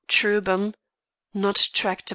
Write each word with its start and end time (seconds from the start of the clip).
Trubum 0.07 0.73
Not 1.35 1.67
tractable. 1.75 2.09